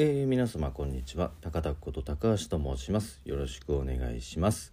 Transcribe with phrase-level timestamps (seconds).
[0.00, 1.32] えー、皆様こんにちは。
[1.40, 3.20] 高田こと高橋と申します。
[3.24, 4.72] よろしくお願いします、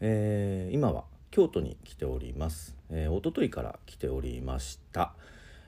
[0.00, 5.12] えー、今は京都に来ております、えー、一昨日から来ておりました、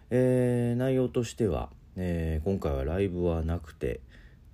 [0.08, 4.00] えー、内容としては、えー、今回はライブはなくて、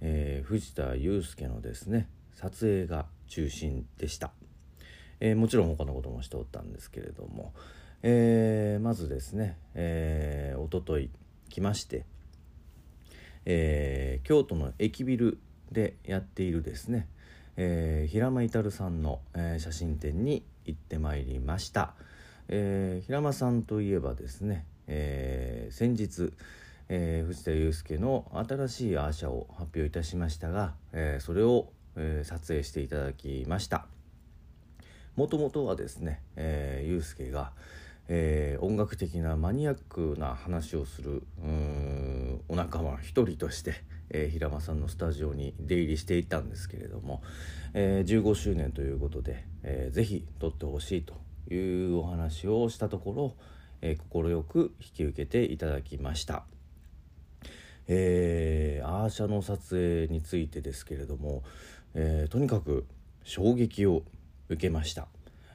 [0.00, 4.32] えー、藤田祐介のですね撮影が中心でした、
[5.20, 7.52] えー、もちろん他のこともしておったんですけれども、
[8.02, 11.10] えー、まずですね、えー、一昨日
[11.48, 12.06] 来まして、
[13.44, 15.38] えー、京都の駅ビル
[15.70, 17.08] でやっているですね、
[17.56, 21.94] えー、平間至さんの、えー、写真展に行ってまいりました、
[22.48, 26.32] えー、平間さんといえばですね、えー、先日、
[26.88, 33.86] えー、藤田祐介の新しいアーシャを発表いたしましたが、えー、それを、えー、撮影していただきました。
[35.16, 37.52] もともとはですね、えー、祐介が、
[38.08, 41.22] えー、音楽的なマニアックな話をする
[42.52, 47.22] お仲間一人として、えー、平間さんのスタジオに出入りしていたんですけれども、
[47.72, 51.14] えー、15周年ということで、えー、ぜひ撮ってほしいと
[51.50, 53.34] いうお話をしたところ
[53.80, 56.44] 快、えー、く引き受けていただきました。
[57.88, 61.44] えー、アーシャの撮影についてですけれども、
[61.94, 62.84] えー、とにかく
[63.24, 64.02] 衝撃を
[64.50, 65.08] 受けました。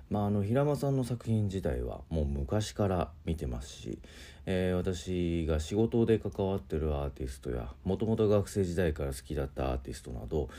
[0.09, 4.00] まあ、あの平間さんの作品自体はもう昔から見てますし、
[4.45, 10.50] えー、私が仕事で関わってるアーティストやもともと学生時代から好きだったアーティストなど、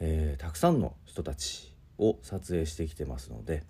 [0.00, 3.62] えー、たくさんの人たちを撮影してきてますので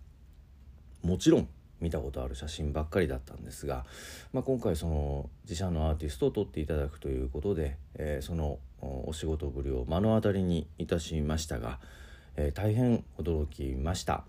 [1.02, 1.48] もちろん
[1.80, 3.84] 見たことある写真ばっかりだったんですが、
[4.32, 11.78] まあ、今回その自社のアーティストを撮っていただくということで、えー、そのお仕事ぶりを目の当たりにいたしましたが、
[12.36, 14.24] えー、大変驚きました。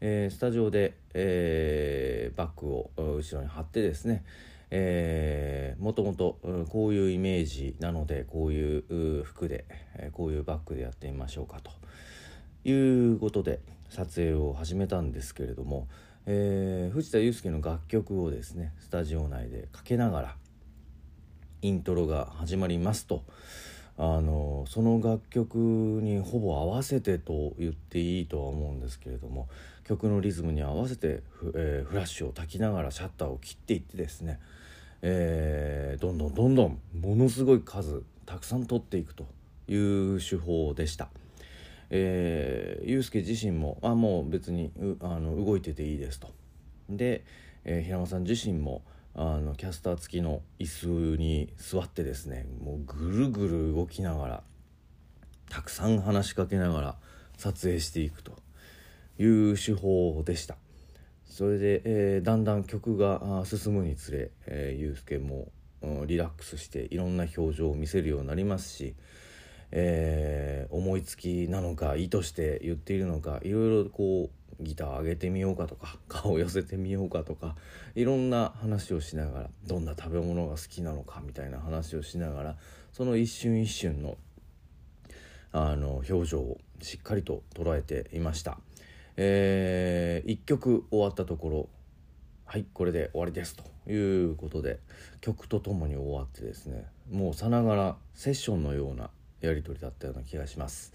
[0.00, 4.24] えー、スタジオで、えー、バッグを後ろに貼ってですね、
[4.70, 9.64] えー、もともとこういうイメージなのでこういう服で
[10.12, 11.70] こういうバッグでやってみましょうかと。
[12.64, 15.88] いうことで撮影を始めたんですけれども、
[16.26, 20.36] えー、藤田祐介の楽曲をですねスタジオ内でかけながら
[21.62, 23.24] イントロが始まりますと。
[24.00, 29.48] あのその楽曲にほぼ合わせてと言っていいとは思うんですけれども
[29.88, 34.38] 曲のリズムに合わせてフ,、えー、フラッシュを焚きながらシャッターを切っていってですね、
[35.00, 39.26] えー、どんどんどんどんものすごい数たくさん撮っていくと
[39.66, 41.08] いう手法でした。
[41.90, 46.28] えー、ユースケ自身もあもう別にあの動いてていいですと。
[46.90, 47.24] で、
[47.64, 48.82] えー、平間さん自身も
[49.14, 50.66] あのキャスター付きの椅
[51.14, 54.42] 子に座ってですねもうぐるぐる動きながら
[55.48, 56.96] たくさん話しかけながら
[57.38, 58.36] 撮影していくと
[59.18, 60.56] いう手法でした
[61.24, 65.48] それで、えー、だんだん曲が進むにつれ、えー、ゆうすけも、
[65.82, 68.94] うん、リラックスしていろんな表情を見せるようになりますし、
[69.70, 77.56] えー、思いつきなのか意図して言っているのかいろいろこうギター上げてみようかとか 顔を寄せてみようかとか
[77.94, 82.56] いろんな話をしながらどんな食べ物が好きなのかみたいな話をしながら
[82.92, 84.16] その一瞬一瞬の
[85.50, 88.60] あの表情をしっかりと捉えていました。
[89.20, 91.68] えー、1曲終わったところ
[92.46, 94.78] はいこれで終わりですということで
[95.20, 100.92] 曲とともに終わってですねもうさながらセッションのようなやり取りだったような気がします、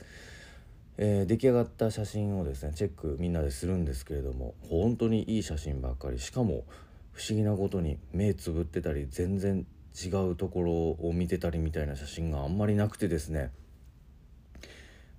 [0.98, 6.64] えー、出来上がった写真をですねチェックみんなでするんですけれども本当にいい写真ばっかりしかも
[7.12, 9.66] 不思議なことに目つぶってたり全然
[10.02, 10.72] 違うところ
[11.08, 13.52] を見てたりみたいな写真があんまりなくてですね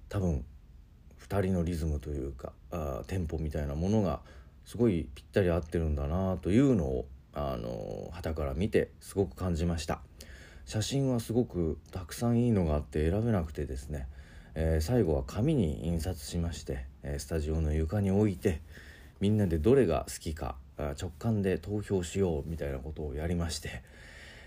[0.08, 0.44] 多分
[1.28, 4.20] 2人のリズムというかあテンポみたいなものが
[4.64, 10.00] すごいぴったり合ってるんだなというのをあの旗から見てすごく感じました。
[10.66, 14.06] 写真はすごくたくさんいいのがあって選べなくてですね、
[14.54, 18.62] えー、最後は紙に印刷しまして、えスタジオの床に置いて
[19.20, 23.82] みんなでどれが好きか直感で投票しようみたいなことをやりまして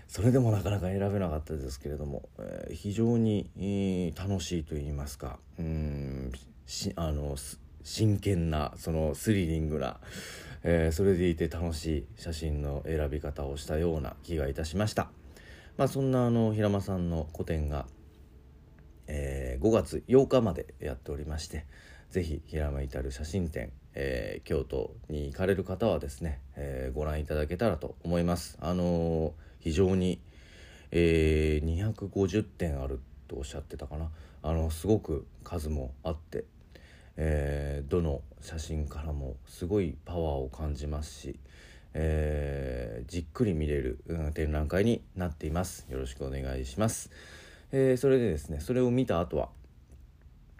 [0.08, 6.32] それでもなかなか選べなかったですけれども、えー、非常に楽しいと言いますかうん
[6.96, 7.36] あの
[7.82, 9.98] 真剣なそのスリリングな、
[10.62, 15.10] えー、それでいて楽しい写真の選び方をしたような気がいたしました。
[15.78, 17.86] まあ、そんなあの平間さんの個展が、
[19.06, 21.64] えー、5月8日までやっておりまして
[22.10, 28.58] 是非平間至る写真展、えー、京都に行かれる方はですね、え、ご覧いただけたらと思います。
[28.60, 30.20] あの非常に、
[30.90, 34.10] え250点あるとおっしゃってたかな
[34.42, 36.44] あのすごく数もあって
[37.20, 41.38] えー、どの写真からもすごいパワーを感じますし、
[41.92, 45.84] えー、じっくり見れる、うん、展覧会になっています。
[45.90, 47.10] よろしくお願いします、
[47.72, 49.48] えー、それでですねそれを見た後は、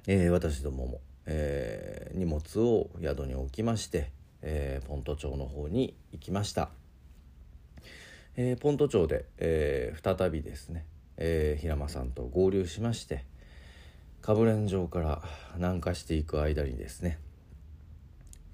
[0.08, 4.10] え、私どもも、え、荷物を宿に置きまして、
[4.42, 6.70] え、ポント町の方に行きました、
[8.36, 10.86] え、ポント町で、え、再びですね、
[11.18, 13.24] え、平間さんと合流しまして
[14.20, 15.22] かぶれん城から
[15.56, 17.18] 南下していく間にですね、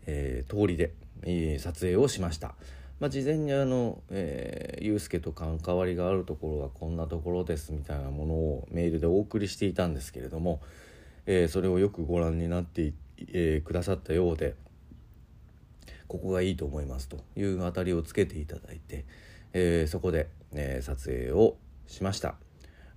[0.07, 2.55] えー、通りで、えー、撮影をしました。
[3.01, 10.61] まあ、事前にあの、えー、ゆうすけと関わりがあるところがこんなところですみたいなものをメールでお送りしていたんですけれども、
[11.27, 14.55] えー、それをよくご覧になってえー、くださったようで
[16.09, 19.05] ここがいいと思いますという当たりをつけていただいて、
[19.53, 21.57] えー、そこで、えー、撮影を
[21.87, 22.37] しました。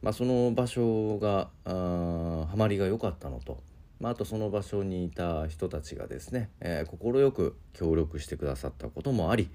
[0.01, 3.61] まあ、その場所がハマりが良かったのと、
[3.99, 9.49] まあ、あとその場所にいた人たちがですね快、えー、く協力してくださったこともあり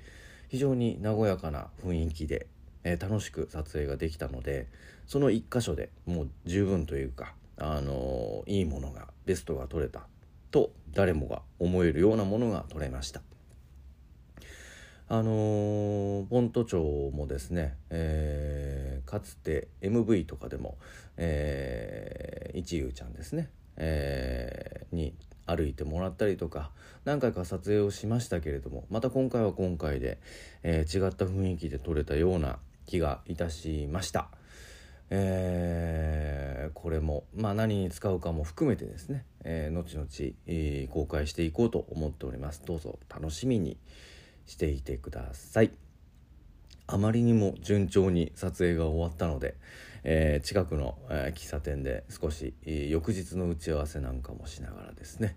[0.48, 2.46] 非常に和やかな雰囲気で、
[2.84, 4.68] えー、楽しく撮影ができたので
[5.06, 10.06] その1箇所でもう十分というか、あのー、いいものがベストが撮れた
[10.50, 13.22] と誰もが思えるようなものが撮れました。
[15.08, 16.78] あのー、ポント町
[17.12, 18.71] もですね、えー、
[19.12, 20.78] かつて MV とかでも、
[21.18, 25.14] えー、一遊ちゃんですね、えー、に
[25.44, 26.70] 歩いてもらったりとか
[27.04, 30.18] 何回か撮影をしましたけれどもまた今回は今回で、
[30.62, 34.28] えー、違った雰囲気で撮れたような気がいたしました。
[35.14, 40.06] えー、これも、まあ、何に使うかも含めてですね、えー、後々、
[40.46, 43.76] えー、公開していこうと思っておりますどうぞ楽しみに
[44.46, 45.72] していてください
[46.86, 49.54] あまりにも順調に撮影が終わったので、
[50.04, 55.36] えー、近くの、えー、喫茶店で少し、えー、翌日の打ち合わせなんかもしながらですね、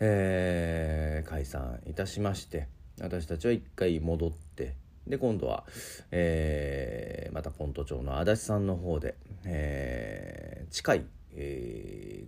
[0.00, 2.68] え解散いたしまして
[3.00, 4.74] 私たちは一回戻って
[5.06, 5.64] で今度は、
[6.10, 11.04] えまたポント町の足立さんの方で、え近い、
[11.34, 12.24] え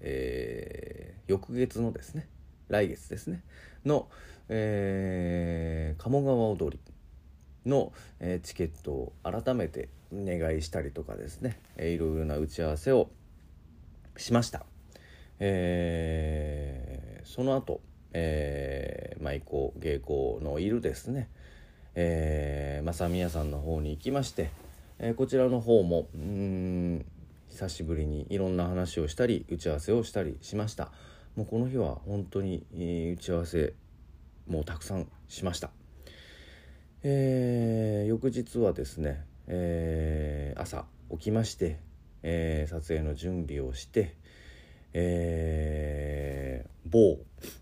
[0.00, 2.28] え翌月のですね
[2.68, 3.42] 来月ですね
[3.84, 4.08] の、
[4.48, 6.80] えー、鴨川踊り
[7.66, 13.10] の、えー、チケットを改めてお願いしたりとかですね、えー、いろいろな打ち合わせを
[14.16, 14.64] しました、
[15.40, 17.80] えー、その後、
[18.12, 21.28] えー、舞妓芸妓のいるですね、
[21.94, 24.50] えー、正宮さんの方に行きまして、
[24.98, 27.04] えー、こちらの方もうん
[27.50, 30.90] 久しぶりにいろんな話をしたり打ち合わせをしたりしました。
[31.36, 33.74] もうこの日は本当に、えー、打ち合わせ
[34.46, 35.70] もうたくさんしました、
[37.02, 41.78] えー、翌日はですね、えー、朝起きまして、
[42.22, 44.16] えー、撮影の準備をして、
[44.92, 47.18] えー、某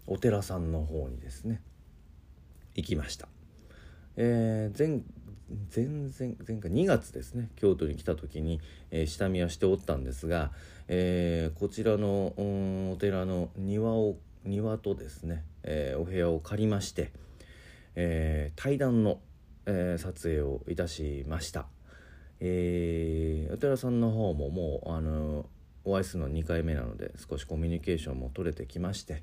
[0.06, 1.60] お寺さんの方にですね
[2.75, 3.28] 行きました、
[4.16, 5.02] えー、前
[5.75, 8.60] 前前前回2月ですね京都に来た時に、
[8.90, 10.52] えー、下見はしておったんですが、
[10.88, 12.32] えー、こちらの
[12.92, 17.12] お寺の庭を庭とですね、えー、お部屋を借りまして、
[17.96, 19.20] えー、対談の、
[19.67, 21.67] えー、撮影をいたしました、
[22.41, 25.46] えー、お寺さんの方ももうあの
[25.85, 29.23] お会いするの2回目なので少しコミュニケーションも取れてきまして、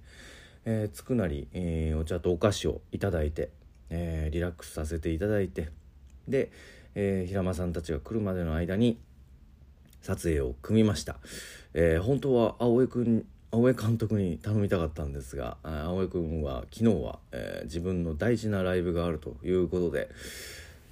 [0.65, 3.49] えー、つくなり、えー、お茶とお菓子をいただいて、
[3.89, 5.69] えー、リラックスさせていただいて
[6.27, 6.51] で、
[6.95, 8.99] え、平間さんたちが来るまでの間に
[10.01, 11.17] 撮影を組みました、
[11.73, 20.09] え、本当は青江君青江監督に頼みたかったんですが青江君は昨日は、えー、自分の大事なライブがあるということで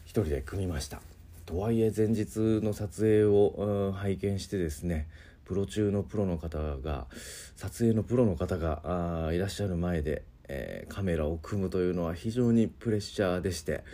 [0.04, 1.02] 一人で組みました
[1.46, 5.08] とはいえ前日の撮影を拝見してですね
[5.46, 7.08] プロ中のプロの方が
[7.56, 13.86] 撮影のプロの方がいらっしゃる前で、えー、カメラを組むというのは非常にプレッシャーでして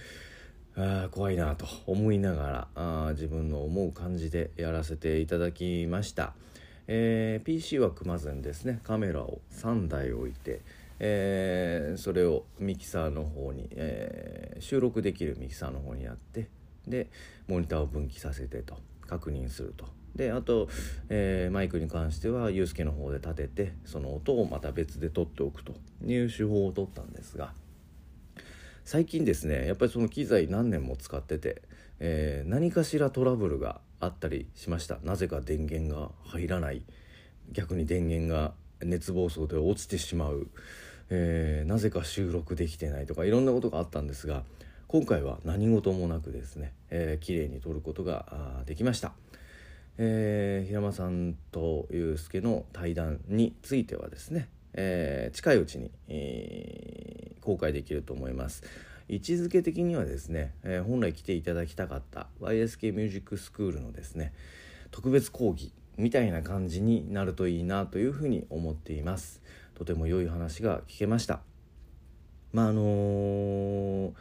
[0.76, 6.34] あ怖いなと思いながらあ自分の思う感じでやらせていただきました。
[6.88, 8.80] えー、PC は組まずにですね。
[8.84, 10.62] カメラを3台置いて、
[11.00, 16.48] えー、それをミキサーの方に、えー、収録できるミキサーの方にやって
[16.88, 17.10] で
[17.48, 18.78] モニターを分岐させてと
[19.08, 19.86] 確認すると。
[20.16, 20.70] であと、
[21.10, 25.74] えー、マイクに関してはユースケの方で立ててその音をまた別で撮っておくと
[26.06, 27.52] いう手法を取ったんですが
[28.86, 31.62] 最近ですねやっぱりその機材何年も使ってて、
[32.00, 36.84] えー、何かしらトラブルがあったりしましたなぜか電源が入らない
[37.52, 40.48] 逆に電源が熱暴走で落ちてしまう、
[41.10, 44.44] えー、なぜか収録できてないとかいろんなことがあったんですが
[44.88, 49.14] 今回は何事もなくですね、えー、綺麗に撮ることができました。
[49.98, 58.64] えー、平間さんと祐介の対談についてはですね、えー、近いうちに、えー、公開できると思います。
[59.08, 64.34] 位置づけ的にはですね、えー、本来来ていただきたかった YSK ミュージックスクールのですね
[64.92, 69.42] 特別講義みたいな感じになるといいなというふうに思っています。
[69.76, 71.40] とても良い話が聞けました。
[72.52, 74.12] まああのー、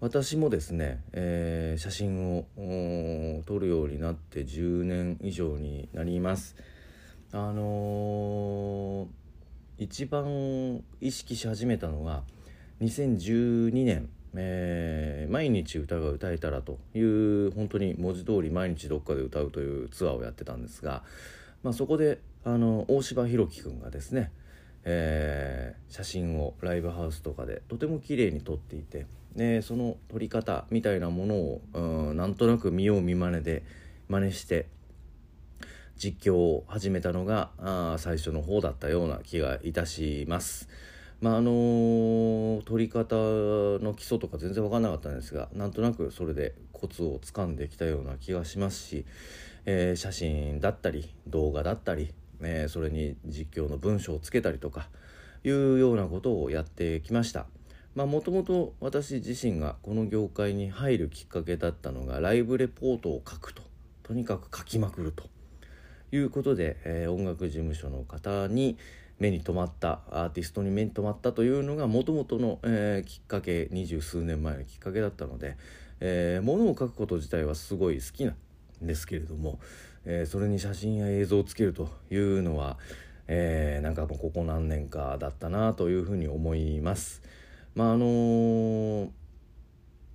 [0.00, 2.46] 私もですね、えー、写真を
[3.44, 6.56] 撮るようになって10年以上になります。
[7.32, 9.08] あのー、
[9.78, 12.22] 一番意識し始めたのが
[12.80, 21.02] 2012年えー、毎日歌が歌えたらという本当に文字通り毎日どっかで歌うというツアーをやってたんですが、
[21.62, 24.32] まあ、そこであの大柴弘樹君がですね、
[24.84, 33.62] えー、写真をライブハウスとかでとても綺麗に撮っていてでその撮り方みたいなものをうんなんとなく見よう見まねで
[34.08, 34.66] 真似して
[35.96, 40.68] 実況を始めたのがあ最初の方だったような気がいたします。
[41.24, 43.14] まああの取り方
[43.82, 49.06] の基礎とか全然分かんなかったんですがなんとなくそれでコツをつかんできたような気がしますし、
[49.64, 52.12] えー、写真だったり動画だったり、
[52.42, 54.90] えー、それに実況の文章をつけたりとか
[55.44, 57.46] いうようなことをやってきました。
[57.94, 63.62] まあもともと私自身がこの業界に入るきっかけだったのがライブレポートを書くと
[64.02, 65.24] とにかく書きまくると
[66.12, 68.76] いうことで、えー、音楽事務所の方に、
[69.18, 75.56] 目に留まったアーティストに目に留まったというのがもともとの、えー、きっかけ二十数年前のきっかけだったので、
[76.00, 78.36] えー、物を書くこと自体はすごい好きなん
[78.86, 79.60] ですけれども、
[80.04, 82.76] えー、それに写真や映像をつけるというのは、
[83.28, 87.22] えー、なんかもうここ何年かだったなというふうに思います。
[87.74, 89.08] まああのー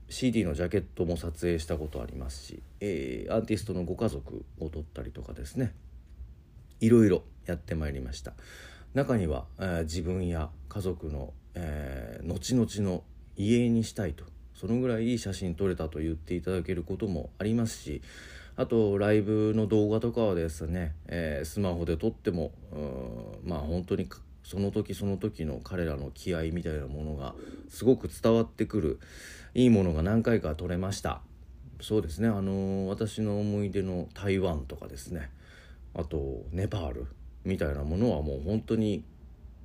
[0.09, 5.71] CD のジャケットも撮影したことありますし、えー、アーティストのご家族を撮ったりとかですね
[6.81, 8.33] いろいろやってまいりました
[8.93, 13.03] 中には、えー、自分や家族の、えー、後々の
[13.35, 18.01] 遺影にしたいとそのぐらいいい写真撮れたと言っていただけることもありますし
[18.55, 22.51] あとライブの動画とかはですね、えー、スマホで撮っても
[23.45, 24.09] まあ本当に
[24.43, 27.35] その時その時の彼らの気合みたいなものが
[27.69, 28.99] すごく伝わってくる
[29.53, 31.21] いいものが何回か撮れました。
[31.81, 35.29] そうですねあの私の思い出の台湾とかですね
[35.93, 37.07] あとネパール
[37.43, 39.03] みたいなものはもう本当に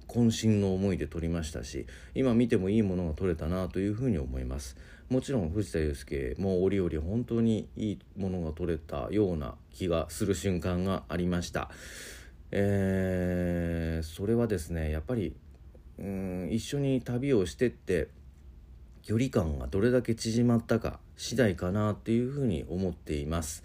[0.08, 4.76] 渾身の思いで撮りましたし今見てもいいものが撮れたなというふうに思います
[5.08, 11.70] もちろん藤田祐介も折々本当にいいものが撮れたような気がする瞬間がありました
[12.56, 15.34] えー、それはですねやっぱり
[15.98, 18.08] うん一緒に旅をしてって
[19.02, 23.64] 距離感がどれだけ縮まったか次第かなっていうふうに思っています。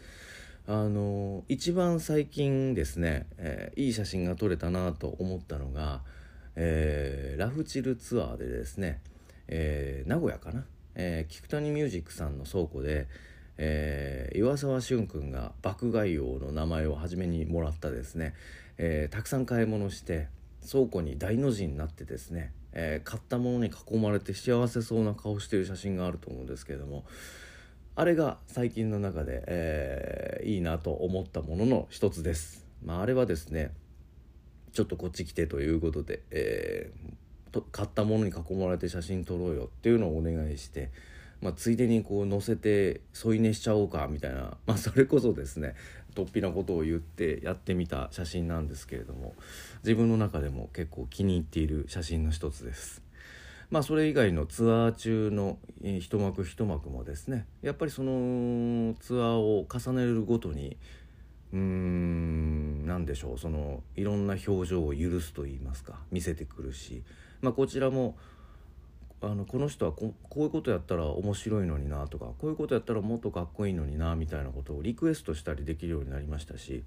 [0.71, 6.01] あの一番最近ですね、えー、いい写真が撮れたなと思ったのが、
[6.55, 9.01] えー、ラフチルツアーでですね、
[9.47, 13.07] えー、名古屋かな、えー、菊谷ミュージックさんの倉庫で、
[13.57, 18.35] え岩沢俊君が爆買い王の名前を初めにもらったですね、
[18.77, 20.27] えたくさん買い物して
[20.71, 27.05] 倉庫に大の字になってですね、え買ったものに囲まれて幸せそうな顔してる写真があると思うんですけれども
[27.96, 32.65] あれが最近の中で、えー、いいなと思ったものの一つです。
[32.84, 33.72] まあ、あれはですね
[34.72, 40.91] ちょっとこっち来てということで、えー、と買ったものに囲まれて写真撮ろうよっていうのをお願いして、
[41.41, 45.75] まあ、ついでにこう載せて添い寝しちゃおうかみたいな、まあ、それこそですね
[46.15, 49.34] 突飛なことを言ってやってみた写真なんですけれども
[49.84, 53.09] 自分の中でも結構気に入っている写真の一つです。
[53.71, 60.77] まあそれ以外のツアー中の一幕一幕もですねやっぱりそのツアーを重ねるごとに
[61.53, 67.03] うーん何でしょうそのいろんな表情を許すと言いますか見せてくるし、
[67.41, 68.17] まあ、こちらも
[69.21, 76.83] あのこの人はここういうことやったら面白いのになとかこういうことやったらもっとかっこいいのになみたいなことをリクエストしたりできるようになりましたし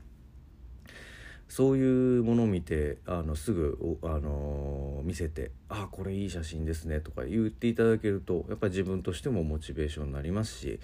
[1.52, 10.80] そういうものを見てあのすぐ、あの見せて「あこれいい写真ですね」とか言っていただけるとやっぱり自分としてもモチベーションになりますし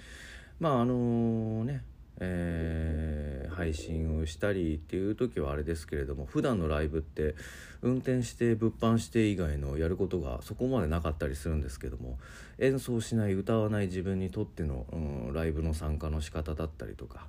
[0.59, 1.83] まああのね
[2.21, 7.33] えー、配信をしたりっていう時はあれですけれども普段のライブって
[7.81, 12.19] 運転して物販して以外のやることがそこまでなかったりするんですけども
[12.59, 17.25] 演奏しない歌わない自分にとっての、うん、ライブの参加の仕方だったりとか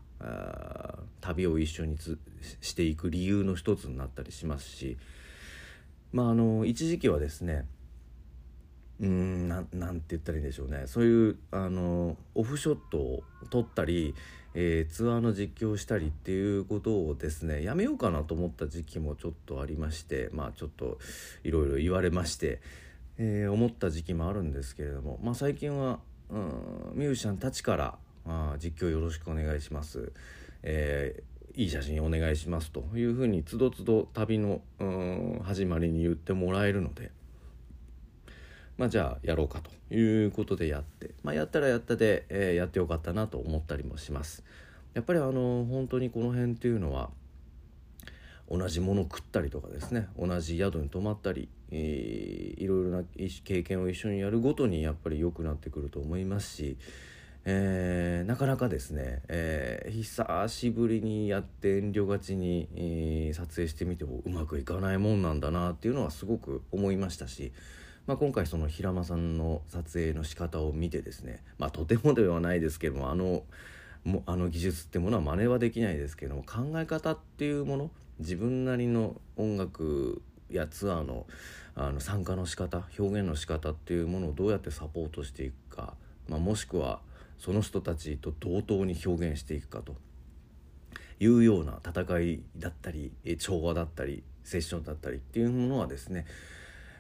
[1.35, 1.97] 旅を一緒に
[2.61, 4.97] していく理由の一つになったりしますし
[6.13, 7.67] まああの一時期はですね
[9.01, 10.83] うんななんて言ったらいいんでしょうね。
[10.87, 14.15] そういうあのオフショットを撮ったり
[14.55, 20.99] えー、ツアーの実況をしたりっていうことをですねやめようかなと思った時期もちょっとありましてまあちょっと
[21.45, 22.61] いろいろ言われまして、
[23.19, 30.13] えー、思った時期もあるんですけれども、まあ、最近は、うん、ミュージシャンたちからあ実況よろしくお願いします、
[30.63, 34.61] えー、いい写真お願いしますというふうにつどつど旅の
[35.43, 37.11] 始まりに言ってもらえるので。
[38.81, 44.43] まあ、じゃあやろうかということでやって、まあ、やったらやったで、えー、やってよかったなと思ったりもします。
[44.95, 47.11] やっぱりあの本当にこの辺っていうのは
[48.51, 53.05] 同じもの食ったりとかですね同じ宿に泊まったり、えー、いろいろな
[53.45, 56.79] 経験を一緒にやるごとにやっぱり良くなってくると思いますし、
[57.45, 67.53] えー、なかなかですね、えー、久しぶりにやって遠慮がちに、えー、撮影してみてもうまくいかないもんなんだなっていうのはすごく思いましたし、
[68.07, 73.45] まあ、今回その平間さんの撮影の仕方を見てですね、まあ、とてもではないですけどもあの
[74.05, 81.27] もあの技術ってものは真似はできないですけども考え方っていうもの自分なりの音楽やツアーの
[81.77, 85.95] あの参加の仕方表現の仕方っていうものをどうやってサポートしていくか、
[86.29, 87.01] まあ、もしくは
[87.41, 89.97] その人たちと同等に表現していくかと。
[91.21, 96.25] いうような戦いだったり調和だったりセッションだったりっていうものはですね、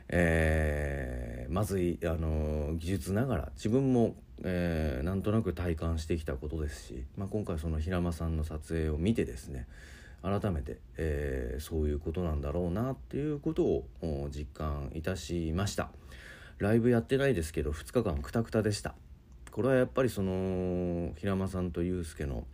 [0.09, 9.67] えー、まずい、あの技術ながら自分も、えー、なんとなく体感してきたことですし、まあ、今回その平間さんの撮影を見てですね
[10.23, 13.87] 改めて、えー、そういうことなんだろうなっていうことを
[14.31, 15.91] 実感いたしました。
[16.59, 18.95] ライブやってないですけど2日間くたくたでした。
[19.51, 22.45] これはやっぱりその平間さんと祐介の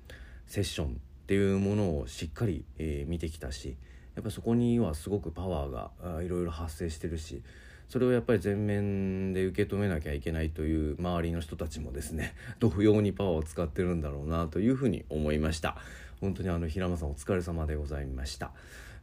[0.47, 0.91] セッションっ
[1.26, 3.76] ていうものをしっかり、えー、見てきたし
[4.15, 7.43] やっぱそこにはすごくパワーがいろいろ発生してるし
[7.88, 15.76] それをやっぱり全面で受け止めなきゃいけないという周りの人たちもですね 同様にパワーを使ってるんだろうなというふうに思いました。
[16.21, 18.53] 本当にあの平間さんお疲れ様でございました。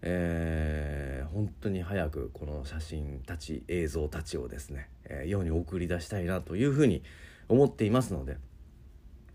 [0.02, 7.04] えー、本当に早くこの写真たち映像たちをですね、えー、世に送り出したいなというふうに
[7.54, 8.38] 思っていますので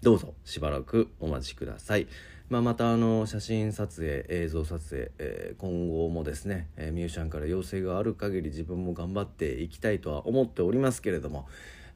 [0.03, 2.07] どうぞしばらくお待ちください。
[2.49, 11.47] まあ、またあの写真撮影映像撮影、えー、今後もですね、えー、ミュージシャンから要請がある限り自分も頑張っていきたいとは思っておりますけれども、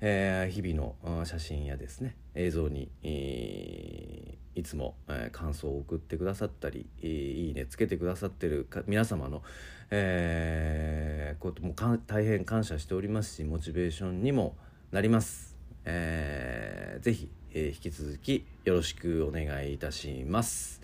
[0.03, 9.43] えー、日々の写真やですね映像に、えー、いつも、えー、感想を送ってくださったり、えー、いいねつけてくださってる皆様の、
[9.91, 11.75] えー、ことも
[12.07, 14.55] 大変感謝しておりますしモチベーションにも
[14.91, 15.52] なります。
[15.85, 20.81] えー、ぜひえー、引き続きよろしくお願いいたします。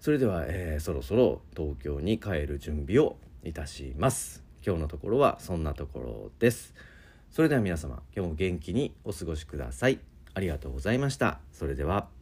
[0.00, 4.42] それでは、えー、そろそろ東京に帰る準備をいたします。
[4.64, 6.74] 今日のところはそんなところです。
[7.30, 9.98] それでは皆様今日も元気にお過ごしください。
[10.34, 11.40] ありがとうございました。
[11.52, 12.17] それでは。